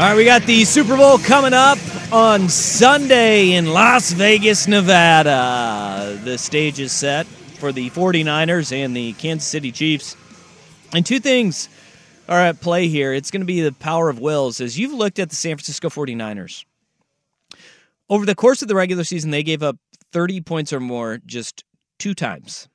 All 0.00 0.06
right, 0.06 0.16
we 0.16 0.24
got 0.24 0.42
the 0.44 0.64
Super 0.64 0.96
Bowl 0.96 1.18
coming 1.18 1.52
up 1.52 1.76
on 2.10 2.48
Sunday 2.48 3.52
in 3.52 3.72
Las 3.72 4.12
Vegas, 4.12 4.66
Nevada. 4.66 6.18
The 6.24 6.38
stage 6.38 6.80
is 6.80 6.92
set 6.92 7.26
for 7.26 7.70
the 7.70 7.90
49ers 7.90 8.72
and 8.72 8.96
the 8.96 9.12
Kansas 9.14 9.46
City 9.46 9.70
Chiefs. 9.70 10.16
And 10.94 11.04
two 11.04 11.20
things 11.20 11.68
are 12.28 12.38
at 12.38 12.60
play 12.60 12.88
here. 12.88 13.12
It's 13.12 13.30
going 13.30 13.42
to 13.42 13.46
be 13.46 13.60
the 13.60 13.72
power 13.72 14.08
of 14.08 14.20
wills. 14.20 14.60
As 14.60 14.78
you've 14.78 14.94
looked 14.94 15.18
at 15.18 15.28
the 15.28 15.36
San 15.36 15.56
Francisco 15.56 15.90
49ers, 15.90 16.64
over 18.08 18.24
the 18.24 18.34
course 18.34 18.62
of 18.62 18.68
the 18.68 18.76
regular 18.76 19.04
season, 19.04 19.32
they 19.32 19.42
gave 19.42 19.62
up 19.62 19.76
30 20.12 20.40
points 20.40 20.72
or 20.72 20.80
more 20.80 21.18
just 21.26 21.64
two 21.98 22.14
times. 22.14 22.68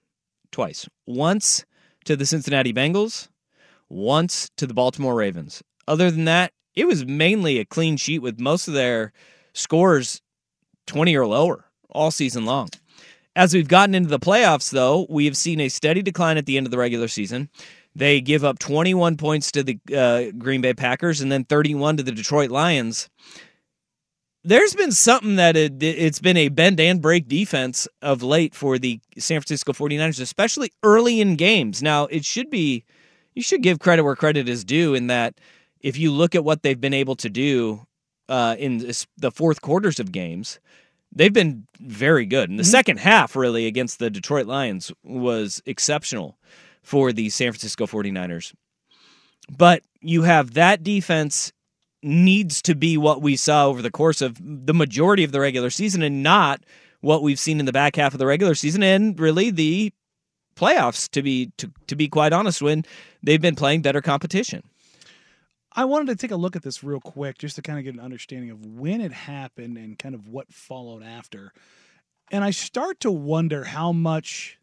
Twice. 0.52 0.88
Once 1.08 1.66
to 2.04 2.16
the 2.16 2.26
Cincinnati 2.26 2.74
Bengals, 2.74 3.30
once 3.90 4.50
to 4.58 4.68
the 4.68 4.74
Baltimore 4.74 5.16
Ravens. 5.16 5.62
Other 5.88 6.10
than 6.12 6.26
that, 6.26 6.52
it 6.76 6.86
was 6.86 7.06
mainly 7.06 7.60
a 7.60 7.66
clean 7.66 7.98
sheet 7.98 8.20
with 8.20 8.40
most 8.40 8.68
of 8.68 8.74
their 8.74 9.14
scores 9.54 10.22
20 10.88 11.16
or 11.16 11.26
lower 11.26 11.66
all 11.90 12.12
season 12.12 12.46
long. 12.46 12.70
As 13.36 13.54
we've 13.54 13.68
gotten 13.68 13.96
into 13.96 14.10
the 14.10 14.20
playoffs, 14.20 14.72
though, 14.72 15.06
we 15.10 15.26
have 15.26 15.36
seen 15.36 15.60
a 15.60 15.70
steady 15.70 16.02
decline 16.02 16.38
at 16.38 16.46
the 16.46 16.58
end 16.58 16.68
of 16.68 16.72
the 16.72 16.78
regular 16.78 17.08
season. 17.08 17.50
They 17.94 18.22
give 18.22 18.44
up 18.44 18.60
21 18.60 19.18
points 19.18 19.52
to 19.52 19.64
the 19.64 19.80
uh, 19.96 20.32
Green 20.38 20.62
Bay 20.62 20.74
Packers 20.74 21.22
and 21.22 21.32
then 21.32 21.46
31 21.46 21.98
to 21.98 22.04
the 22.04 22.12
Detroit 22.12 22.50
Lions. 22.50 23.10
There's 24.44 24.76
been 24.76 24.92
something 24.92 25.38
that 25.38 25.58
it, 25.58 25.82
it's 25.82 26.20
been 26.20 26.38
a 26.38 26.50
bend 26.50 26.80
and 26.80 27.02
break 27.02 27.28
defense 27.28 27.88
of 28.02 28.22
late 28.22 28.54
for 28.54 28.78
the 28.78 29.00
San 29.18 29.42
Francisco 29.42 29.74
49ers, 29.74 30.22
especially 30.22 30.72
early 30.84 31.20
in 31.20 31.36
games. 31.36 31.82
Now, 31.82 32.06
it 32.06 32.24
should 32.26 32.50
be, 32.50 32.84
you 33.36 33.42
should 33.42 33.62
give 33.62 33.80
credit 33.80 34.04
where 34.04 34.16
credit 34.16 34.50
is 34.50 34.64
due 34.64 34.96
in 34.96 35.08
that 35.08 35.36
if 35.82 35.98
you 35.98 36.12
look 36.12 36.34
at 36.34 36.44
what 36.44 36.64
they've 36.64 36.80
been 36.80 36.94
able 36.94 37.16
to 37.18 37.30
do 37.30 37.86
uh, 38.30 38.56
in 38.58 38.80
this, 38.80 39.06
the 39.18 39.32
fourth 39.32 39.62
quarters 39.62 40.00
of 40.00 40.12
games, 40.12 40.60
they've 41.14 41.34
been 41.34 41.68
very 41.80 42.26
good. 42.26 42.50
And 42.50 42.58
the 42.58 42.64
mm-hmm. 42.64 42.72
second 42.72 43.00
half, 43.00 43.36
really, 43.36 43.68
against 43.68 44.00
the 44.00 44.10
Detroit 44.10 44.48
Lions 44.48 44.92
was 45.04 45.62
exceptional 45.66 46.38
for 46.82 47.12
the 47.12 47.30
San 47.30 47.52
Francisco 47.52 47.86
49ers. 47.86 48.54
But 49.56 49.84
you 50.02 50.24
have 50.24 50.54
that 50.54 50.84
defense 50.84 51.52
needs 52.02 52.62
to 52.62 52.76
be 52.76 52.98
what 52.98 53.22
we 53.22 53.36
saw 53.36 53.68
over 53.68 53.82
the 53.82 53.92
course 53.92 54.22
of 54.22 54.38
the 54.42 54.74
majority 54.74 55.24
of 55.24 55.32
the 55.32 55.40
regular 55.40 55.70
season 55.70 56.02
and 56.02 56.24
not 56.24 56.64
what 57.02 57.24
we've 57.24 57.40
seen 57.40 57.60
in 57.60 57.66
the 57.66 57.72
back 57.72 57.96
half 57.96 58.14
of 58.14 58.20
the 58.20 58.26
regular 58.26 58.56
season 58.56 58.84
and 58.84 59.20
really 59.20 59.50
the 59.50 59.92
playoffs 60.56 61.10
to 61.12 61.22
be 61.22 61.52
to, 61.58 61.72
to 61.88 61.96
be 61.96 62.08
quite 62.08 62.34
honest 62.34 62.62
when 62.62 62.86
they've 63.24 63.42
been 63.42 63.56
playing 63.56 63.82
better 63.82 64.02
competition. 64.02 64.64
I 65.78 65.86
wanted 65.86 66.08
to 66.08 66.16
take 66.16 66.32
a 66.32 66.38
look 66.38 66.56
at 66.56 66.64
this 66.64 66.84
real 66.84 67.02
quick 67.02 67.38
just 67.38 67.58
to 67.58 67.62
kind 67.62 67.78
of 67.78 67.84
get 67.84 67.94
an 67.94 68.00
understanding 68.00 68.50
of 68.50 68.66
when 68.66 69.02
it 69.02 69.12
happened 69.12 69.78
and 69.78 70.00
kind 70.00 70.16
of 70.16 70.28
what 70.28 70.52
followed 70.54 71.04
after. 71.04 71.52
And 72.32 72.44
I 72.44 72.52
start 72.52 73.02
to 73.02 73.12
wonder 73.12 73.66
how 73.66 73.92
much 73.92 74.58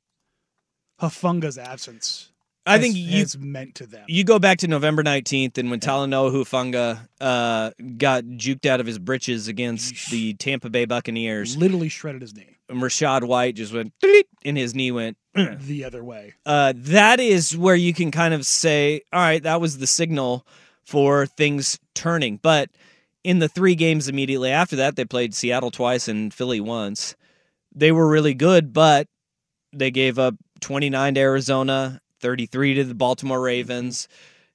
Hufanga's 1.01 1.59
absence 1.59 2.33
I 2.65 2.79
think 2.79 2.97
you, 2.97 3.27
meant 3.41 3.75
to 3.77 3.87
them. 3.87 4.05
You 4.07 4.25
go 4.25 4.39
back 4.39 4.59
to 4.59 4.69
November 4.69 5.03
19th, 5.03 5.59
and 5.59 5.71
when 5.71 5.81
yeah. 5.83 5.89
Talanoa 5.89 6.33
Hufanga 6.33 7.09
uh, 7.21 7.71
got 7.99 8.25
juked 8.25 8.67
out 8.67 8.81
of 8.81 8.87
his 8.87 8.99
britches 8.99 9.49
against 9.49 10.11
the 10.11 10.35
Tampa 10.35 10.71
Bay 10.71 10.85
Buccaneers, 10.85 11.57
literally 11.57 11.89
shredded 11.89 12.23
his 12.23 12.35
knee. 12.35 12.57
Rachaad 12.71 13.25
White 13.25 13.57
just 13.57 13.73
went, 13.73 13.93
and 14.45 14.57
his 14.57 14.75
knee 14.75 14.93
went 14.93 15.17
the 15.61 15.85
other 15.85 16.05
way. 16.05 16.35
Uh, 16.45 16.73
that 16.77 17.21
is 17.21 17.57
where 17.57 17.75
you 17.75 17.95
can 17.95 18.11
kind 18.11 18.35
of 18.35 18.45
say, 18.45 19.03
all 19.13 19.21
right, 19.21 19.43
that 19.43 19.61
was 19.61 19.79
the 19.79 19.87
signal 19.87 20.47
for 20.85 21.27
things 21.27 21.79
turning. 21.95 22.37
But 22.37 22.71
in 23.25 23.39
the 23.39 23.49
three 23.49 23.75
games 23.75 24.09
immediately 24.09 24.51
after 24.51 24.77
that, 24.77 24.97
they 24.97 25.05
played 25.05 25.35
Seattle 25.35 25.71
twice 25.71 26.09
and 26.09 26.33
Philly 26.35 26.61
once. 26.61 27.17
They 27.75 27.93
were 27.93 28.09
really 28.09 28.35
good, 28.35 28.73
but 28.73 29.09
they 29.73 29.91
gave 29.91 30.19
up 30.19 30.35
29 30.61 31.15
to 31.15 31.21
Arizona, 31.21 32.01
33 32.21 32.75
to 32.75 32.85
the 32.85 32.95
Baltimore 32.95 33.41
Ravens. 33.41 34.09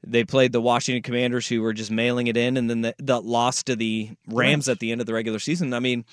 They 0.05 0.23
played 0.23 0.51
the 0.51 0.61
Washington 0.61 1.01
Commanders, 1.01 1.47
who 1.47 1.61
were 1.61 1.73
just 1.73 1.89
mailing 1.89 2.27
it 2.27 2.37
in, 2.37 2.55
and 2.55 2.69
then 2.69 2.81
the, 2.81 2.95
the 2.99 3.19
loss 3.19 3.63
to 3.63 3.75
the 3.75 4.11
Rams 4.27 4.69
at 4.69 4.79
the 4.79 4.91
end 4.91 5.01
of 5.01 5.07
the 5.07 5.13
regular 5.13 5.39
season. 5.39 5.73
I 5.73 5.79
mean, 5.79 6.05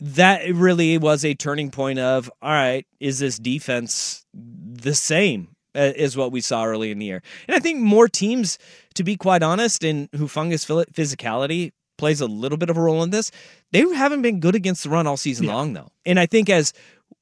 that 0.00 0.54
really 0.54 0.98
was 0.98 1.24
a 1.24 1.34
turning 1.34 1.70
point 1.70 1.98
of 1.98 2.30
all 2.40 2.50
right, 2.50 2.86
is 3.00 3.18
this 3.18 3.38
defense 3.38 4.24
the 4.32 4.94
same 4.94 5.56
as 5.74 6.16
what 6.16 6.32
we 6.32 6.40
saw 6.40 6.64
early 6.64 6.90
in 6.90 6.98
the 6.98 7.06
year? 7.06 7.22
And 7.46 7.56
I 7.56 7.60
think 7.60 7.80
more 7.80 8.08
teams, 8.08 8.58
to 8.94 9.04
be 9.04 9.16
quite 9.16 9.42
honest, 9.42 9.84
in 9.84 10.08
Hufanga's 10.08 10.64
physicality 10.64 11.72
plays 11.96 12.20
a 12.20 12.26
little 12.26 12.58
bit 12.58 12.70
of 12.70 12.76
a 12.76 12.80
role 12.80 13.02
in 13.02 13.10
this. 13.10 13.30
They 13.72 13.80
haven't 13.80 14.22
been 14.22 14.40
good 14.40 14.54
against 14.54 14.84
the 14.84 14.90
run 14.90 15.06
all 15.06 15.16
season 15.16 15.46
yeah. 15.46 15.54
long, 15.54 15.72
though. 15.72 15.90
And 16.06 16.18
I 16.18 16.26
think 16.26 16.48
as 16.48 16.72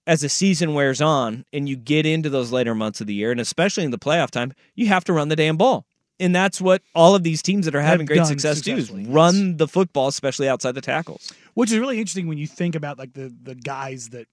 as 0.07 0.21
the 0.21 0.29
season 0.29 0.75
wears 0.75 1.01
on 1.01 1.45
and 1.53 1.69
you 1.69 1.77
get 1.77 2.07
into 2.07 2.31
those 2.31 2.53
later 2.53 2.75
months 2.75 3.01
of 3.01 3.09
the 3.09 3.15
year, 3.15 3.33
and 3.33 3.41
especially 3.41 3.85
in 3.85 3.91
the 3.91 3.99
playoff 3.99 4.31
time, 4.31 4.53
you 4.75 4.87
have 4.87 5.05
to 5.05 5.13
run 5.13 5.29
the 5.29 5.37
damn 5.37 5.57
ball. 5.57 5.87
And 6.19 6.35
that's 6.35 6.61
what 6.61 6.83
all 6.95 7.15
of 7.15 7.23
these 7.23 7.43
teams 7.43 7.67
that 7.67 7.75
are 7.75 7.83
having 7.83 8.07
great 8.07 8.25
success 8.27 8.63
do 8.63 8.77
is 8.77 8.91
run 8.91 9.49
yes. 9.49 9.59
the 9.59 9.69
football, 9.69 10.09
especially 10.09 10.49
outside 10.49 10.73
the 10.73 10.81
tackles. 10.81 11.33
Which 11.55 11.71
is 11.71 11.79
really 11.79 11.99
interesting 11.99 12.27
when 12.27 12.39
you 12.39 12.47
think 12.47 12.75
about 12.75 12.99
like 12.99 13.13
the 13.13 13.35
the 13.43 13.55
guys 13.55 14.11
that 14.11 14.27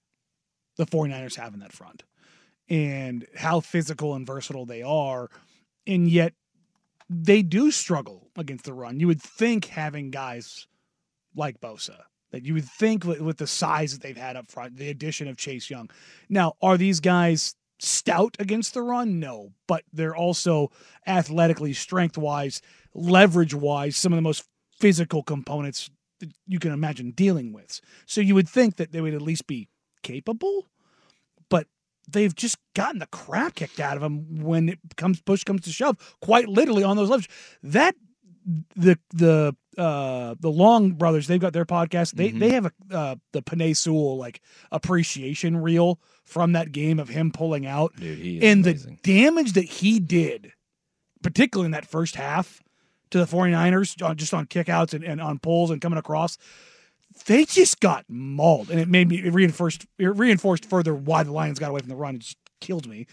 the 0.76 0.86
49ers 0.86 1.36
have 1.36 1.54
in 1.54 1.60
that 1.60 1.72
front 1.72 2.02
and 2.68 3.26
how 3.36 3.60
physical 3.60 4.14
and 4.14 4.26
versatile 4.26 4.66
they 4.66 4.82
are. 4.82 5.28
And 5.86 6.08
yet 6.08 6.32
they 7.10 7.42
do 7.42 7.70
struggle 7.70 8.30
against 8.36 8.64
the 8.64 8.72
run. 8.72 8.98
You 8.98 9.06
would 9.06 9.22
think 9.22 9.66
having 9.66 10.10
guys 10.10 10.66
like 11.36 11.60
Bosa 11.60 12.00
that 12.30 12.44
you 12.44 12.54
would 12.54 12.64
think 12.64 13.04
with 13.04 13.36
the 13.36 13.46
size 13.46 13.92
that 13.92 14.02
they've 14.02 14.16
had 14.16 14.36
up 14.36 14.50
front, 14.50 14.76
the 14.76 14.88
addition 14.88 15.28
of 15.28 15.36
Chase 15.36 15.70
Young. 15.70 15.88
Now, 16.28 16.54
are 16.60 16.76
these 16.76 16.98
guys 16.98 17.54
stout 17.84 18.36
against 18.38 18.74
the 18.74 18.82
run? 18.82 19.20
No, 19.20 19.52
but 19.66 19.84
they're 19.92 20.16
also 20.16 20.70
athletically, 21.06 21.72
strength 21.72 22.18
wise, 22.18 22.60
leverage 22.94 23.54
wise, 23.54 23.96
some 23.96 24.12
of 24.12 24.16
the 24.16 24.22
most 24.22 24.44
physical 24.78 25.22
components 25.22 25.90
that 26.20 26.30
you 26.46 26.58
can 26.58 26.72
imagine 26.72 27.10
dealing 27.10 27.52
with. 27.52 27.80
So 28.06 28.20
you 28.20 28.34
would 28.34 28.48
think 28.48 28.76
that 28.76 28.92
they 28.92 29.00
would 29.00 29.14
at 29.14 29.22
least 29.22 29.46
be 29.46 29.68
capable, 30.02 30.68
but 31.48 31.66
they've 32.08 32.34
just 32.34 32.58
gotten 32.74 32.98
the 32.98 33.06
crap 33.06 33.54
kicked 33.54 33.80
out 33.80 33.96
of 33.96 34.02
them 34.02 34.42
when 34.42 34.68
it 34.68 34.78
comes 34.96 35.20
push 35.20 35.44
comes 35.44 35.62
to 35.62 35.72
shove, 35.72 36.16
quite 36.20 36.48
literally 36.48 36.84
on 36.84 36.96
those 36.96 37.10
levels. 37.10 37.28
That 37.62 37.94
the 38.76 38.98
the 39.10 39.56
uh 39.78 40.34
the 40.40 40.50
Long 40.50 40.92
brothers 40.92 41.26
they've 41.26 41.40
got 41.40 41.52
their 41.52 41.64
podcast. 41.64 42.12
They 42.12 42.30
mm-hmm. 42.30 42.38
they 42.38 42.50
have 42.50 42.66
a 42.66 42.72
uh, 42.90 43.16
the 43.32 43.42
Penei 43.42 43.76
Sewell 43.76 44.16
like 44.16 44.40
appreciation 44.72 45.56
reel 45.56 46.00
from 46.24 46.52
that 46.52 46.72
game 46.72 46.98
of 46.98 47.08
him 47.08 47.30
pulling 47.30 47.66
out. 47.66 47.94
Dude, 47.96 48.42
and 48.42 48.66
amazing. 48.66 48.98
the 49.02 49.22
damage 49.22 49.52
that 49.52 49.64
he 49.64 50.00
did 50.00 50.52
particularly 51.22 51.66
in 51.66 51.72
that 51.72 51.86
first 51.86 52.16
half 52.16 52.62
to 53.10 53.18
the 53.18 53.24
49ers 53.24 54.02
uh, 54.02 54.14
just 54.14 54.34
on 54.34 54.46
kickouts 54.46 54.92
and, 54.92 55.02
and 55.02 55.20
on 55.20 55.38
pulls 55.38 55.70
and 55.70 55.80
coming 55.80 55.98
across 55.98 56.36
they 57.26 57.44
just 57.44 57.80
got 57.80 58.04
mauled. 58.08 58.70
And 58.70 58.80
it 58.80 58.88
made 58.88 59.08
me 59.08 59.18
it 59.18 59.32
reinforced 59.32 59.86
it 59.98 60.06
reinforced 60.06 60.66
further 60.66 60.94
why 60.94 61.22
the 61.22 61.32
Lions 61.32 61.58
got 61.58 61.70
away 61.70 61.80
from 61.80 61.88
the 61.88 61.96
run. 61.96 62.16
It 62.16 62.22
just 62.22 62.38
killed 62.60 62.88
me. 62.88 63.06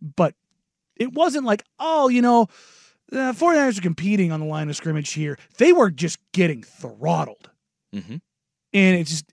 But 0.00 0.34
it 0.96 1.12
wasn't 1.12 1.44
like 1.44 1.64
oh 1.78 2.08
you 2.08 2.22
know 2.22 2.48
the 3.10 3.32
49ers 3.32 3.78
are 3.78 3.82
competing 3.82 4.32
on 4.32 4.40
the 4.40 4.46
line 4.46 4.68
of 4.68 4.76
scrimmage 4.76 5.12
here. 5.12 5.38
They 5.56 5.72
were 5.72 5.90
just 5.90 6.18
getting 6.32 6.62
throttled. 6.62 7.50
Mm-hmm. 7.94 8.16
And 8.74 8.96
it's 8.96 9.10
just, 9.10 9.32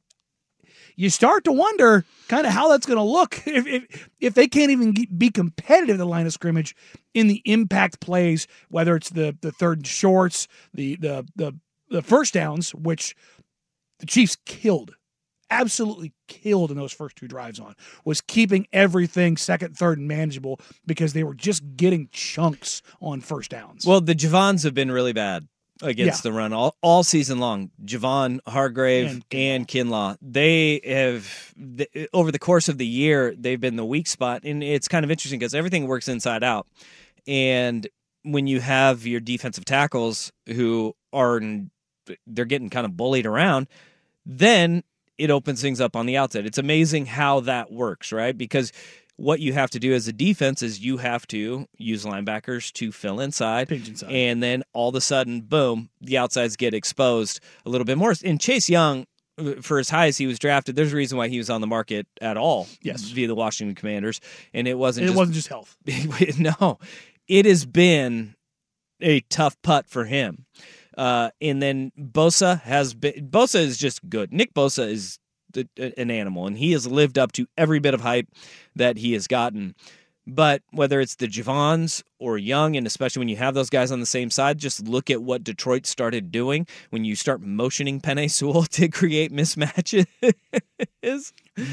you 0.96 1.10
start 1.10 1.44
to 1.44 1.52
wonder 1.52 2.06
kind 2.30 2.48
of 2.48 2.54
how 2.54 2.70
that's 2.70 2.86
going 2.86 2.98
to 2.98 3.04
look 3.04 3.42
if, 3.46 3.68
if, 3.68 4.10
if 4.20 4.34
they 4.34 4.48
can't 4.48 4.72
even 4.72 4.94
be 5.18 5.30
competitive 5.30 5.98
the 5.98 6.06
line 6.06 6.26
of 6.26 6.34
scrimmage 6.34 6.76
in 7.14 7.28
the 7.28 7.42
impact 7.46 8.00
plays, 8.00 8.48
whether 8.70 8.96
it's 8.96 9.10
the 9.10 9.38
the 9.42 9.52
third 9.52 9.86
shorts, 9.86 10.48
the 10.74 10.96
the 10.96 11.28
the 11.36 11.54
the 11.90 12.02
first 12.02 12.34
downs, 12.34 12.74
which 12.74 13.16
the 14.00 14.06
Chiefs 14.06 14.38
killed 14.46 14.96
absolutely 15.50 16.14
killed 16.28 16.72
in 16.72 16.78
those 16.78 16.92
first 16.94 17.16
two 17.16 17.28
drives 17.28 17.60
on 17.60 17.76
was 18.04 18.22
keeping 18.22 18.68
everything 18.74 19.38
second, 19.38 19.78
third, 19.78 19.98
and 20.00 20.08
manageable 20.08 20.60
because 20.86 21.14
they 21.14 21.24
were 21.24 21.36
just 21.36 21.64
getting 21.76 22.10
chunks 22.12 22.82
on 23.02 23.22
first 23.22 23.52
downs. 23.52 23.86
Well, 23.86 24.02
the 24.02 24.16
Javons 24.16 24.64
have 24.64 24.74
been 24.74 24.92
really 24.92 25.14
bad 25.14 25.48
against 25.82 26.24
Yeah. 26.24 26.32
the 26.32 26.38
run 26.38 26.54
all, 26.54 26.76
all 26.82 27.04
season 27.04 27.40
long. 27.40 27.70
Javon, 27.84 28.40
Hargrave, 28.48 29.10
And 29.10 29.26
and 29.32 29.68
Kinlaw. 29.68 30.18
They 30.22 30.80
have 30.86 31.54
over 32.14 32.32
the 32.32 32.40
course 32.40 32.70
of 32.70 32.78
the 32.78 32.88
year 32.88 33.36
they've 33.38 33.60
been 33.60 33.76
the 33.76 33.86
weak 33.86 34.08
spot, 34.08 34.44
and 34.44 34.64
it's 34.64 34.88
kind 34.88 35.04
of 35.04 35.12
interesting 35.12 35.38
because 35.40 35.54
everything 35.54 35.86
works 35.88 36.08
inside 36.08 36.44
out. 36.44 36.68
And 37.28 37.88
when 38.24 38.48
you 38.48 38.60
have 38.62 39.06
your 39.06 39.20
defensive 39.20 39.66
tackles 39.66 40.32
who 40.48 40.96
are 41.14 41.42
they're 42.26 42.46
getting 42.46 42.70
kind 42.70 42.86
of 42.86 42.96
bullied 42.96 43.26
around, 43.26 43.68
then 44.26 44.84
it 45.18 45.30
opens 45.32 45.62
things 45.62 45.80
up 45.82 45.96
on 45.96 46.06
the 46.06 46.18
outside. 46.18 46.46
It's 46.46 46.58
amazing 46.58 47.06
how 47.06 47.40
that 47.42 47.72
works, 47.72 48.12
right? 48.12 48.38
Because 48.38 48.72
what 49.18 49.40
you 49.40 49.54
have 49.54 49.70
to 49.72 49.80
do 49.80 49.94
as 49.94 50.08
a 50.08 50.14
defense 50.14 50.62
is 50.62 50.80
you 50.82 50.98
have 50.98 51.26
to 51.28 51.68
use 51.78 52.04
linebackers 52.04 52.72
to 52.74 52.92
fill 52.92 53.20
inside. 53.22 53.72
Inside. 53.72 54.12
And 54.12 54.44
then 54.44 54.64
all 54.74 54.90
of 54.90 54.96
a 54.96 55.02
sudden, 55.02 55.42
boom, 55.42 55.90
the 56.02 56.18
outsides 56.18 56.56
get 56.58 56.74
exposed 56.74 57.40
a 57.66 57.70
little 57.70 57.86
bit 57.86 57.98
more. 57.98 58.14
And 58.26 58.42
Chase 58.42 58.70
Young, 58.70 59.06
uh, 59.38 59.54
for 59.62 59.80
as 59.80 59.90
high 59.90 60.08
as 60.08 60.18
he 60.18 60.28
was 60.28 60.38
drafted, 60.38 60.76
there's 60.76 60.92
a 60.92 60.98
reason 60.98 61.18
why 61.18 61.30
he 61.30 61.38
was 61.38 61.50
on 61.50 61.62
the 61.62 61.68
market 61.68 62.08
at 62.20 62.36
all 62.36 62.68
Yes. 62.82 63.04
via 63.04 63.28
the 63.28 63.36
Washington 63.36 63.74
Commanders. 63.74 64.20
And 64.54 64.68
it 64.68 64.78
wasn't 64.78 65.06
it 65.06 65.08
just 65.08 65.18
wasn't 65.18 65.36
just 65.36 65.48
health. 65.48 65.78
no, 66.38 66.80
it 67.30 67.46
has 67.46 67.66
been 67.66 68.36
a 69.02 69.22
tough 69.22 69.56
putt 69.62 69.88
for 69.88 70.06
him. 70.06 70.46
Uh, 70.98 71.30
and 71.42 71.62
then 71.62 71.92
Bosa 72.00 72.62
has 72.62 72.94
been. 72.94 73.30
Bosa 73.30 73.60
is 73.60 73.78
just 73.78 74.08
good. 74.10 74.32
Nick 74.32 74.54
Bosa 74.54 74.90
is 74.90 75.20
the, 75.52 75.68
an 75.98 76.12
animal, 76.12 76.48
and 76.48 76.58
he 76.58 76.72
has 76.72 76.88
lived 76.88 77.18
up 77.18 77.32
to 77.34 77.48
every 77.58 77.80
bit 77.80 77.94
of 77.94 78.02
hype 78.02 78.28
that 78.76 78.98
he 78.98 79.14
has 79.14 79.28
gotten. 79.28 79.76
But 80.28 80.64
whether 80.72 81.00
it's 81.00 81.16
the 81.16 81.28
Javons 81.28 82.02
or 82.18 82.38
Young, 82.38 82.76
and 82.76 82.88
especially 82.88 83.20
when 83.20 83.30
you 83.30 83.36
have 83.36 83.54
those 83.54 83.70
guys 83.70 83.92
on 83.92 84.00
the 84.00 84.08
same 84.08 84.32
side, 84.32 84.58
just 84.58 84.88
look 84.88 85.12
at 85.12 85.22
what 85.22 85.44
Detroit 85.44 85.86
started 85.86 86.32
doing 86.32 86.66
when 86.90 87.06
you 87.06 87.16
start 87.16 87.42
motioning 87.42 88.02
Penei 88.02 88.30
Sewell 88.30 88.64
to 88.72 88.88
create 88.88 89.32
mismatches. 89.32 90.08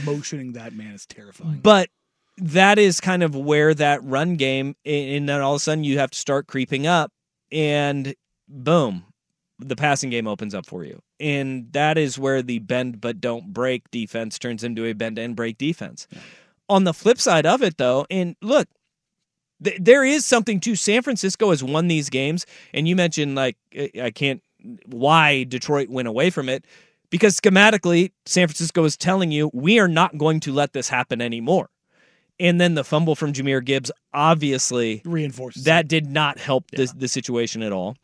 Motioning 0.04 0.52
that 0.52 0.74
man 0.74 0.94
is 0.94 1.06
terrifying. 1.06 1.60
But 1.62 1.88
that 2.36 2.78
is 2.78 3.00
kind 3.00 3.22
of 3.22 3.34
where 3.34 3.72
that 3.74 4.04
run 4.04 4.36
game, 4.36 4.74
and 4.84 5.28
then 5.28 5.40
all 5.40 5.54
of 5.54 5.56
a 5.56 5.60
sudden 5.60 5.84
you 5.84 5.98
have 5.98 6.10
to 6.10 6.18
start 6.18 6.46
creeping 6.46 6.86
up, 6.86 7.10
and 7.50 8.14
boom, 8.48 9.04
the 9.62 9.76
passing 9.76 10.10
game 10.10 10.26
opens 10.26 10.54
up 10.54 10.66
for 10.66 10.84
you. 10.84 11.00
And 11.20 11.72
that 11.72 11.98
is 11.98 12.18
where 12.18 12.42
the 12.42 12.58
bend 12.60 13.00
but 13.00 13.20
don't 13.20 13.52
break 13.52 13.90
defense 13.90 14.38
turns 14.38 14.64
into 14.64 14.84
a 14.84 14.92
bend 14.92 15.18
and 15.18 15.36
break 15.36 15.58
defense. 15.58 16.06
On 16.68 16.84
the 16.84 16.94
flip 16.94 17.18
side 17.18 17.46
of 17.46 17.62
it, 17.62 17.76
though, 17.78 18.06
and 18.10 18.36
look, 18.40 18.68
th- 19.62 19.78
there 19.80 20.04
is 20.04 20.24
something 20.24 20.60
to 20.60 20.76
San 20.76 21.02
Francisco 21.02 21.50
has 21.50 21.62
won 21.62 21.88
these 21.88 22.08
games, 22.10 22.46
and 22.72 22.88
you 22.88 22.96
mentioned 22.96 23.34
like 23.34 23.56
I 24.00 24.10
can't 24.14 24.42
why 24.86 25.44
Detroit 25.44 25.88
went 25.88 26.08
away 26.08 26.30
from 26.30 26.48
it 26.48 26.64
because 27.10 27.38
schematically 27.38 28.12
San 28.26 28.46
Francisco 28.46 28.84
is 28.84 28.96
telling 28.96 29.32
you 29.32 29.50
we 29.52 29.78
are 29.78 29.88
not 29.88 30.16
going 30.18 30.40
to 30.40 30.52
let 30.52 30.72
this 30.72 30.88
happen 30.88 31.20
anymore. 31.20 31.68
And 32.40 32.60
then 32.60 32.74
the 32.74 32.84
fumble 32.84 33.14
from 33.14 33.32
Jahmyr 33.32 33.64
Gibbs 33.64 33.90
obviously 34.14 35.02
Reinforces 35.04 35.64
that 35.64 35.88
did 35.88 36.06
not 36.06 36.38
help 36.38 36.70
the 36.70 36.92
the 36.96 37.08
situation 37.08 37.62
at 37.62 37.72
all. 37.72 37.96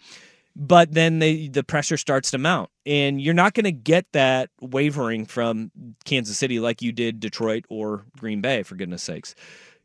But 0.60 0.92
then 0.92 1.20
they, 1.20 1.46
the 1.46 1.62
pressure 1.62 1.96
starts 1.96 2.32
to 2.32 2.38
mount, 2.38 2.68
and 2.84 3.20
you're 3.22 3.32
not 3.32 3.54
going 3.54 3.62
to 3.64 3.70
get 3.72 4.06
that 4.12 4.50
wavering 4.60 5.24
from 5.24 5.70
Kansas 6.04 6.36
City 6.36 6.58
like 6.58 6.82
you 6.82 6.90
did 6.90 7.20
Detroit 7.20 7.64
or 7.68 8.04
Green 8.18 8.40
Bay, 8.40 8.64
for 8.64 8.74
goodness 8.74 9.04
sakes. 9.04 9.36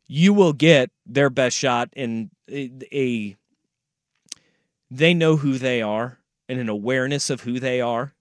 You 0.08 0.34
will 0.34 0.52
get 0.52 0.90
their 1.06 1.30
best 1.30 1.56
shot 1.56 1.90
in 1.94 2.30
a, 2.50 3.36
they 4.90 5.14
know 5.14 5.36
who 5.36 5.58
they 5.58 5.80
are 5.80 6.18
and 6.48 6.58
an 6.58 6.68
awareness 6.68 7.30
of 7.30 7.42
who 7.42 7.60
they 7.60 7.80
are, 7.80 8.12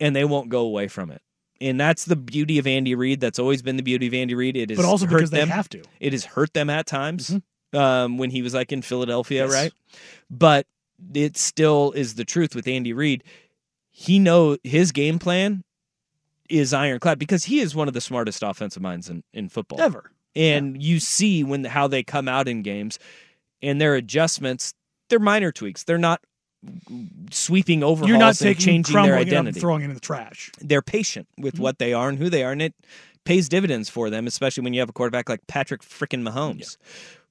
and 0.00 0.14
they 0.14 0.24
won't 0.24 0.48
go 0.48 0.62
away 0.62 0.88
from 0.88 1.08
it. 1.10 1.22
And 1.60 1.78
that's 1.80 2.04
the 2.04 2.16
beauty 2.16 2.58
of 2.58 2.66
Andy 2.66 2.96
Reid. 2.96 3.20
That's 3.20 3.38
always 3.38 3.62
been 3.62 3.76
the 3.76 3.82
beauty 3.84 4.08
of 4.08 4.14
Andy 4.14 4.34
Reid. 4.34 4.56
It 4.56 4.72
is 4.72 4.76
but 4.76 4.84
also 4.84 5.06
hurt 5.06 5.18
because 5.18 5.30
they 5.30 5.38
them. 5.38 5.50
have 5.50 5.68
to. 5.68 5.82
It 6.00 6.12
has 6.12 6.24
hurt 6.24 6.52
them 6.52 6.68
at 6.68 6.86
times 6.86 7.38
um, 7.72 8.18
when 8.18 8.30
he 8.30 8.42
was 8.42 8.52
like 8.54 8.72
in 8.72 8.82
Philadelphia, 8.82 9.44
Yes. 9.44 9.52
right? 9.52 9.72
But 10.28 10.66
it 11.14 11.36
still 11.36 11.92
is 11.92 12.14
the 12.14 12.24
truth 12.24 12.54
with 12.54 12.66
Andy 12.66 12.92
Reid. 12.92 13.24
He 13.90 14.18
know 14.18 14.56
his 14.62 14.92
game 14.92 15.18
plan 15.18 15.64
is 16.48 16.72
ironclad 16.72 17.18
because 17.18 17.44
he 17.44 17.60
is 17.60 17.74
one 17.74 17.88
of 17.88 17.94
the 17.94 18.00
smartest 18.00 18.42
offensive 18.42 18.82
minds 18.82 19.08
in, 19.08 19.22
in 19.32 19.48
football 19.48 19.80
Ever. 19.80 20.10
and 20.36 20.82
you 20.82 21.00
see 21.00 21.42
when 21.44 21.64
how 21.64 21.86
they 21.86 22.02
come 22.02 22.28
out 22.28 22.46
in 22.46 22.62
games 22.62 22.98
and 23.62 23.80
their 23.80 23.94
adjustments 23.94 24.74
they're 25.08 25.18
minor 25.18 25.50
tweaks 25.50 25.84
they're 25.84 25.96
not 25.96 26.20
sweeping 27.30 27.82
overhauls 27.82 28.08
You're 28.08 28.18
not 28.18 28.30
and 28.30 28.38
taking 28.38 28.82
changing 28.82 29.02
their 29.02 29.16
identity 29.16 29.60
throwing 29.60 29.82
it 29.82 29.86
in 29.86 29.94
the 29.94 30.00
trash. 30.00 30.50
they're 30.60 30.82
patient 30.82 31.26
with 31.38 31.54
mm-hmm. 31.54 31.62
what 31.62 31.78
they 31.78 31.92
are 31.92 32.08
and 32.08 32.18
who 32.18 32.28
they 32.28 32.44
are, 32.44 32.52
and 32.52 32.62
it 32.62 32.74
pays 33.24 33.48
dividends 33.48 33.88
for 33.88 34.10
them, 34.10 34.26
especially 34.26 34.62
when 34.62 34.74
you 34.74 34.80
have 34.80 34.88
a 34.88 34.92
quarterback 34.92 35.28
like 35.28 35.40
Patrick 35.46 35.82
frickin' 35.82 36.26
Mahomes. 36.28 36.76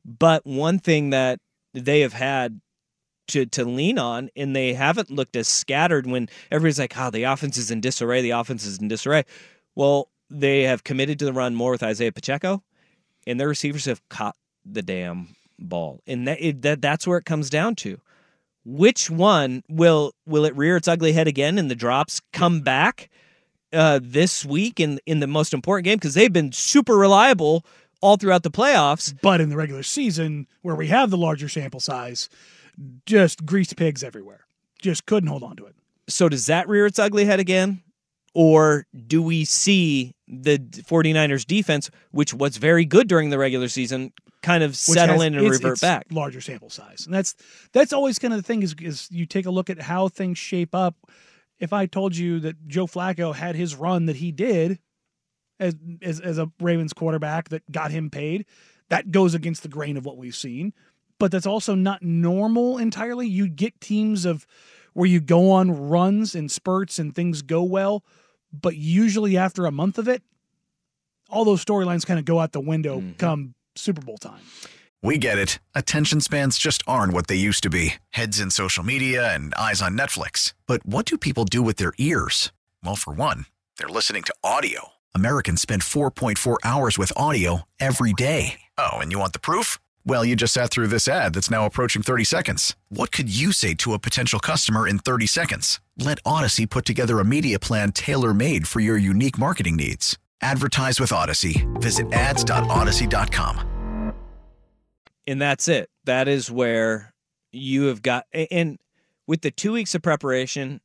But 0.06 0.46
one 0.46 0.80
thing 0.80 1.12
that 1.12 1.40
they 1.74 2.02
have 2.02 2.14
had 2.14 2.60
to 3.28 3.46
to 3.48 3.66
lean 3.66 3.98
on, 3.98 4.30
and 4.36 4.56
they 4.56 4.74
haven't 4.74 5.10
looked 5.12 5.36
as 5.36 5.48
scattered 5.48 6.08
when 6.08 6.30
everybody's 6.52 6.80
like, 6.80 6.98
"Oh, 6.98 7.10
the 7.10 7.24
offense 7.24 7.58
is 7.58 7.72
in 7.72 7.82
disarray. 7.82 8.22
The 8.22 8.32
offense 8.32 8.66
is 8.66 8.80
in 8.80 8.88
disarray." 8.88 9.24
Well, 9.76 10.10
they 10.30 10.64
have 10.64 10.84
committed 10.84 11.20
to 11.20 11.26
the 11.26 11.34
run 11.34 11.56
more 11.56 11.72
with 11.72 11.84
Isaiah 11.84 12.12
Pacheco, 12.12 12.64
and 13.26 13.40
their 13.40 13.48
receivers 13.48 13.86
have 13.86 14.08
caught 14.10 14.36
the 14.66 14.82
damn 14.82 15.36
ball, 15.60 16.02
and 16.08 16.28
that, 16.28 16.42
it, 16.42 16.62
that 16.64 16.82
that's 16.82 17.08
where 17.08 17.18
it 17.18 17.26
comes 17.26 17.50
down 17.50 17.76
to 17.76 18.00
which 18.64 19.10
one 19.10 19.64
will 19.70 20.14
will 20.26 20.46
it 20.46 20.56
rear 20.56 20.78
its 20.78 20.88
ugly 20.88 21.14
head 21.14 21.28
again 21.28 21.58
and 21.58 21.72
the 21.72 21.76
drops 21.76 22.22
come 22.32 22.62
back 22.62 23.10
uh, 23.74 24.00
this 24.02 24.46
week 24.46 24.80
in 24.80 25.00
in 25.06 25.20
the 25.20 25.28
most 25.28 25.54
important 25.54 25.86
game 25.86 25.98
because 25.98 26.14
they've 26.14 26.34
been 26.34 26.52
super 26.52 26.96
reliable 26.96 27.66
all 28.02 28.18
throughout 28.18 28.44
the 28.44 28.52
playoffs. 28.52 29.16
But 29.22 29.42
in 29.42 29.50
the 29.50 29.56
regular 29.56 29.84
season, 29.84 30.48
where 30.62 30.76
we 30.76 30.88
have 30.88 31.10
the 31.10 31.18
larger 31.18 31.48
sample 31.48 31.80
size, 31.80 32.30
just 33.06 33.46
greased 33.46 33.76
pigs 33.76 34.04
everywhere. 34.04 34.46
Just 34.82 35.06
couldn't 35.06 35.30
hold 35.30 35.44
on 35.44 35.56
to 35.58 35.66
it. 35.66 35.76
So 36.08 36.28
does 36.30 36.48
that 36.48 36.68
rear 36.68 36.86
its 36.86 37.00
ugly 37.00 37.26
head 37.26 37.40
again? 37.40 37.82
Or 38.34 38.86
do 39.08 39.22
we 39.22 39.44
see 39.44 40.14
the 40.28 40.58
49ers 40.58 41.46
defense, 41.46 41.90
which 42.12 42.34
was 42.34 42.58
very 42.58 42.86
good 42.86 43.08
during 43.10 43.30
the 43.30 43.38
regular 43.38 43.68
season, 43.68 44.14
kind 44.42 44.64
of 44.64 44.76
settle 44.78 45.16
has- 45.16 45.24
in 45.28 45.36
and 45.36 45.46
it's- 45.46 45.60
revert 45.60 45.74
it's 45.74 45.82
back? 45.82 46.08
Larger 46.12 46.40
sample 46.40 46.70
size, 46.70 47.06
and 47.06 47.14
that's 47.14 47.36
that's 47.74 47.92
always 47.92 48.20
kind 48.20 48.34
of 48.34 48.40
the 48.40 48.44
thing 48.48 48.64
is 48.64 48.74
is 48.80 49.08
you 49.12 49.26
take 49.26 49.46
a 49.46 49.52
look 49.52 49.70
at 49.70 49.82
how 49.82 50.08
things 50.08 50.38
shape 50.38 50.74
up. 50.74 50.96
If 51.60 51.74
I 51.74 51.86
told 51.86 52.16
you 52.16 52.40
that 52.40 52.68
Joe 52.68 52.88
Flacco 52.88 53.36
had 53.36 53.56
his 53.56 53.76
run 53.76 54.06
that 54.06 54.16
he 54.16 54.32
did 54.32 54.80
as 55.60 55.76
as, 56.02 56.22
as 56.22 56.38
a 56.38 56.50
Ravens 56.62 56.94
quarterback 56.94 57.50
that 57.50 57.70
got 57.70 57.92
him 57.92 58.10
paid, 58.10 58.46
that 58.88 59.12
goes 59.12 59.34
against 59.34 59.62
the 59.62 59.70
grain 59.70 59.98
of 59.98 60.06
what 60.06 60.16
we've 60.18 60.36
seen. 60.36 60.74
But 61.22 61.32
that's 61.32 61.46
also 61.46 61.76
not 61.76 62.02
normal 62.02 62.80
entirely. 62.80 63.28
You 63.28 63.48
get 63.48 63.80
teams 63.80 64.26
of 64.26 64.48
where 64.94 65.06
you 65.08 65.20
go 65.22 65.52
on 65.52 65.70
runs 65.90 66.34
and 66.34 66.50
spurts 66.50 66.98
and 66.98 67.14
things 67.14 67.44
go 67.44 67.62
well, 67.62 68.04
but 68.52 68.76
usually 68.76 69.38
after 69.38 69.68
a 69.68 69.72
month 69.72 70.00
of 70.00 70.08
it, 70.08 70.24
all 71.30 71.46
those 71.46 71.64
storylines 71.64 72.06
kind 72.08 72.18
of 72.20 72.26
go 72.26 72.40
out 72.40 72.54
the 72.54 72.60
window 72.60 73.00
Mm-hmm. 73.02 73.14
come 73.14 73.54
Super 73.76 74.02
Bowl 74.02 74.18
time. 74.18 74.42
We 75.04 75.18
get 75.20 75.38
it. 75.38 75.60
Attention 75.76 76.22
spans 76.22 76.58
just 76.58 76.82
aren't 76.88 77.14
what 77.14 77.28
they 77.28 77.36
used 77.36 77.62
to 77.64 77.70
be 77.70 77.94
heads 78.10 78.40
in 78.40 78.50
social 78.50 78.84
media 78.84 79.34
and 79.34 79.54
eyes 79.54 79.82
on 79.82 79.96
Netflix. 79.98 80.54
But 80.66 80.84
what 80.86 81.06
do 81.06 81.18
people 81.20 81.46
do 81.46 81.62
with 81.62 81.78
their 81.78 81.94
ears? 82.00 82.52
Well, 82.84 82.96
for 82.96 83.14
one, 83.14 83.46
they're 83.78 83.88
listening 83.88 84.24
to 84.24 84.34
audio. 84.44 84.90
Americans 85.14 85.62
spend 85.62 85.84
4.4 85.84 86.58
hours 86.64 86.98
with 86.98 87.14
audio 87.16 87.62
every 87.80 88.14
day. 88.14 88.62
Oh, 88.78 88.98
and 88.98 89.12
you 89.12 89.20
want 89.20 89.34
the 89.34 89.40
proof? 89.40 89.78
Well, 90.06 90.26
you 90.26 90.36
just 90.36 90.54
sat 90.54 90.72
through 90.72 90.88
this 90.88 91.08
ad 91.08 91.36
that's 91.36 91.52
now 91.52 91.66
approaching 91.66 92.02
30 92.02 92.24
seconds. 92.24 92.76
What 92.90 93.12
could 93.12 93.36
you 93.36 93.52
say 93.52 93.76
to 93.76 93.94
a 93.94 94.00
potential 94.00 94.40
customer 94.40 94.88
in 94.88 94.98
30 94.98 95.28
seconds? 95.28 95.80
Let 95.98 96.20
Odyssey 96.26 96.66
put 96.66 96.86
together 96.86 97.20
a 97.20 97.26
media 97.26 97.60
plan 97.60 97.92
tailor 97.92 98.34
made 98.34 98.68
for 98.68 98.80
your 98.80 98.98
unique 98.98 99.38
marketing 99.38 99.76
needs. 99.76 100.18
Advertise 100.42 101.00
with 101.00 101.12
Odyssey. 101.12 101.68
Visit 101.76 102.12
ads.odyssey.com. 102.14 104.14
and 105.28 105.40
that's 105.40 105.68
it. 105.68 105.90
That 106.06 106.28
is 106.28 106.50
where 106.50 107.14
you 107.52 107.84
have 107.84 108.02
got 108.02 108.26
and 108.34 108.80
with 109.28 109.42
the 109.42 109.52
2 109.52 109.74
weeks 109.74 109.94
of 109.94 110.02
preparation, 110.02 110.82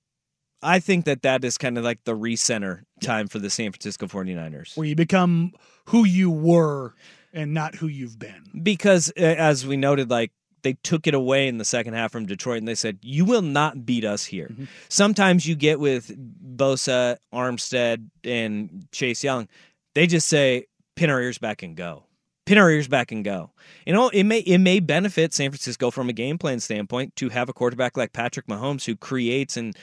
I 0.63 0.79
think 0.79 1.07
that 1.07 1.23
that 1.23 1.43
is 1.43 1.57
kind 1.57 1.79
of 1.79 1.85
like 1.85 2.05
the 2.05 2.15
recenter 2.15 2.83
time 3.01 3.29
for 3.29 3.39
the 3.39 3.49
San 3.49 3.73
Francisco 3.73 4.07
49ers. 4.07 4.77
where 4.77 4.87
you 4.87 4.95
become 4.95 5.53
who 5.87 6.05
you 6.05 6.31
were 6.31 6.95
and 7.37 7.55
not 7.55 7.77
who 7.77 7.87
you've 7.87 8.19
been. 8.19 8.43
because 8.63 9.13
uh, 9.17 9.21
as 9.21 9.67
we 9.67 9.77
noted 9.77 10.11
like 10.11 10.33
they 10.63 10.73
took 10.83 11.07
it 11.07 11.15
away 11.15 11.47
in 11.47 11.59
the 11.59 11.65
second 11.65 11.95
half 11.95 12.11
from 12.11 12.27
Detroit 12.27 12.59
and 12.59 12.67
they 12.67 12.75
said, 12.75 12.99
You 13.03 13.25
will 13.25 13.43
not 13.43 13.87
beat 13.87 14.05
us 14.05 14.25
here. 14.25 14.49
Mm-hmm. 14.51 14.65
Sometimes 14.89 15.47
you 15.47 15.55
get 15.55 15.79
with 15.79 16.11
Bosa, 16.57 17.19
Armstead, 17.33 18.09
and 18.25 18.89
Chase 18.91 19.23
Young, 19.23 19.47
they 19.95 20.09
just 20.09 20.27
say, 20.27 20.67
Pin 20.97 21.11
our 21.11 21.21
ears 21.21 21.39
back 21.39 21.63
and 21.63 21.77
go 21.77 22.07
pin 22.47 22.59
our 22.59 22.71
ears 22.71 22.89
back 22.89 23.13
and 23.13 23.25
go. 23.25 23.51
You 23.85 23.93
know, 23.93 24.09
it 24.09 24.25
may 24.25 24.39
it 24.39 24.59
may 24.59 24.81
benefit 24.81 25.35
San 25.35 25.51
Francisco 25.51 25.91
from 25.91 26.09
a 26.09 26.13
game 26.13 26.39
plan 26.39 26.61
standpoint 26.61 27.15
to 27.17 27.29
have 27.29 27.49
a 27.49 27.53
quarterback 27.53 27.97
like 27.97 28.13
Patrick 28.13 28.47
Mahomes 28.47 28.87
who 28.87 28.97
creates 28.97 29.57
and 29.57 29.77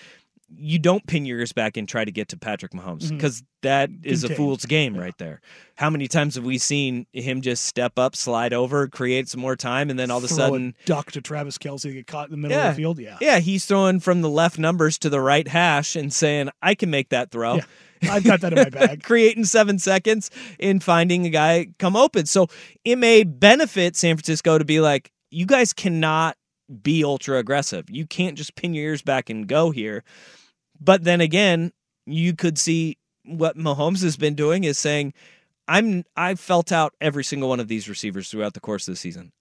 you 0.57 0.79
don't 0.79 1.05
pin 1.07 1.25
your 1.25 1.39
ears 1.39 1.51
back 1.51 1.77
and 1.77 1.87
try 1.87 2.05
to 2.05 2.11
get 2.11 2.29
to 2.29 2.37
Patrick 2.37 2.71
Mahomes 2.71 3.09
because 3.09 3.41
mm-hmm. 3.41 3.47
that 3.63 3.89
is 4.03 4.21
Contained. 4.21 4.31
a 4.31 4.35
fool's 4.35 4.65
game 4.65 4.95
yeah. 4.95 5.01
right 5.01 5.17
there. 5.17 5.41
How 5.75 5.89
many 5.89 6.07
times 6.07 6.35
have 6.35 6.43
we 6.43 6.57
seen 6.57 7.05
him 7.13 7.41
just 7.41 7.65
step 7.65 7.97
up, 7.97 8.15
slide 8.15 8.53
over, 8.53 8.87
create 8.87 9.29
some 9.29 9.41
more 9.41 9.55
time, 9.55 9.89
and 9.89 9.97
then 9.97 10.11
all 10.11 10.19
of 10.19 10.23
a 10.23 10.27
sudden 10.27 10.75
a 10.83 10.85
duck 10.85 11.11
to 11.11 11.21
Travis 11.21 11.57
Kelce 11.57 11.91
get 11.91 12.07
caught 12.07 12.27
in 12.27 12.31
the 12.31 12.37
middle 12.37 12.57
yeah, 12.57 12.69
of 12.69 12.75
the 12.75 12.81
field? 12.81 12.99
Yeah, 12.99 13.17
yeah, 13.19 13.39
he's 13.39 13.65
throwing 13.65 13.99
from 13.99 14.21
the 14.21 14.29
left 14.29 14.59
numbers 14.59 14.97
to 14.99 15.09
the 15.09 15.21
right 15.21 15.47
hash 15.47 15.95
and 15.95 16.13
saying, 16.13 16.49
"I 16.61 16.75
can 16.75 16.89
make 16.89 17.09
that 17.09 17.31
throw." 17.31 17.55
Yeah. 17.55 17.63
I've 18.09 18.23
got 18.23 18.41
that 18.41 18.53
in 18.53 18.59
my 18.59 18.69
bag. 18.69 19.03
Creating 19.03 19.45
seven 19.45 19.79
seconds 19.79 20.29
in 20.59 20.79
finding 20.79 21.25
a 21.25 21.29
guy 21.29 21.67
come 21.79 21.95
open. 21.95 22.25
So 22.25 22.47
it 22.83 22.97
may 22.97 23.23
benefit 23.23 23.95
San 23.95 24.17
Francisco 24.17 24.57
to 24.57 24.65
be 24.65 24.81
like, 24.81 25.11
you 25.29 25.45
guys 25.45 25.71
cannot 25.71 26.37
be 26.81 27.03
ultra 27.03 27.37
aggressive. 27.37 27.89
You 27.89 28.05
can't 28.05 28.37
just 28.37 28.55
pin 28.55 28.73
your 28.73 28.85
ears 28.85 29.01
back 29.01 29.29
and 29.29 29.47
go 29.47 29.71
here. 29.71 30.03
But 30.79 31.03
then 31.03 31.21
again, 31.21 31.71
you 32.05 32.35
could 32.35 32.57
see 32.57 32.97
what 33.25 33.57
Mahomes 33.57 34.03
has 34.03 34.17
been 34.17 34.35
doing 34.35 34.63
is 34.63 34.77
saying, 34.77 35.13
I'm 35.67 36.03
I've 36.17 36.39
felt 36.39 36.71
out 36.71 36.93
every 36.99 37.23
single 37.23 37.49
one 37.49 37.59
of 37.59 37.67
these 37.67 37.87
receivers 37.87 38.29
throughout 38.29 38.53
the 38.53 38.59
course 38.59 38.87
of 38.87 38.93
the 38.93 38.97
season. 38.97 39.31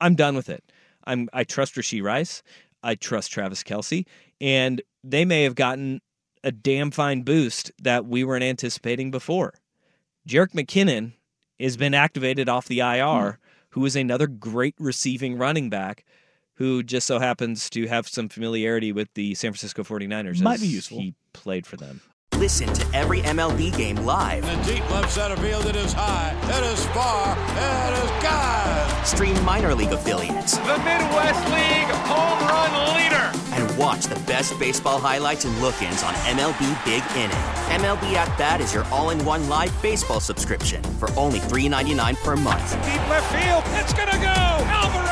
I'm 0.00 0.14
done 0.14 0.36
with 0.36 0.48
it. 0.48 0.64
I'm 1.04 1.28
I 1.32 1.44
trust 1.44 1.74
Rashee 1.74 2.02
Rice. 2.02 2.42
I 2.82 2.94
trust 2.94 3.32
Travis 3.32 3.62
Kelce. 3.62 4.06
And 4.40 4.82
they 5.02 5.24
may 5.24 5.42
have 5.42 5.54
gotten 5.54 6.00
a 6.44 6.52
damn 6.52 6.90
fine 6.90 7.22
boost 7.22 7.70
that 7.80 8.06
we 8.06 8.24
weren't 8.24 8.44
anticipating 8.44 9.10
before. 9.10 9.54
Jerick 10.28 10.52
McKinnon 10.52 11.12
has 11.58 11.76
been 11.76 11.94
activated 11.94 12.48
off 12.48 12.66
the 12.66 12.80
IR, 12.80 13.32
hmm. 13.32 13.36
who 13.70 13.84
is 13.84 13.96
another 13.96 14.26
great 14.26 14.74
receiving 14.78 15.36
running 15.36 15.70
back 15.70 16.04
who 16.54 16.82
just 16.82 17.06
so 17.06 17.18
happens 17.18 17.68
to 17.70 17.86
have 17.86 18.08
some 18.08 18.28
familiarity 18.28 18.92
with 18.92 19.08
the 19.14 19.34
San 19.34 19.52
Francisco 19.52 19.82
49ers. 19.82 20.42
Might 20.42 20.60
be 20.60 20.66
useful. 20.66 20.98
He 20.98 21.14
played 21.32 21.66
for 21.66 21.76
them. 21.76 22.00
Listen 22.36 22.72
to 22.72 22.86
every 22.96 23.20
MLB 23.20 23.76
game 23.76 23.96
live. 23.96 24.42
In 24.48 24.58
the 24.60 24.74
deep 24.74 24.90
left 24.90 25.12
center 25.12 25.36
field, 25.36 25.66
it 25.66 25.76
is 25.76 25.92
high, 25.92 26.34
it 26.44 26.64
is 26.72 26.84
far, 26.86 27.36
it 27.38 28.04
is 28.04 28.10
God. 28.22 29.06
Stream 29.06 29.44
minor 29.44 29.74
league 29.74 29.92
affiliates. 29.92 30.56
The 30.56 30.78
Midwest 30.78 31.44
League 31.50 31.92
home 32.08 32.48
run 32.48 32.96
leader. 32.96 33.30
And 33.54 33.78
watch 33.78 34.06
the 34.06 34.18
best 34.26 34.58
baseball 34.58 34.98
highlights 34.98 35.44
and 35.44 35.56
look-ins 35.60 36.02
on 36.02 36.14
MLB 36.14 36.84
Big 36.84 37.02
Inning. 37.16 37.36
MLB 37.80 38.14
At 38.14 38.36
Bat 38.38 38.60
is 38.60 38.74
your 38.74 38.84
all-in-one 38.86 39.48
live 39.48 39.72
baseball 39.82 40.18
subscription 40.18 40.82
for 40.98 41.10
only 41.12 41.38
$3.99 41.38 42.16
per 42.24 42.34
month. 42.36 42.72
Deep 42.84 43.08
left 43.08 43.30
field, 43.30 43.62
it's 43.78 43.92
gonna 43.92 44.12
go. 44.12 44.64
Alvarez 44.66 44.72
ties 44.72 44.96
the 44.96 45.06
game. 45.06 45.11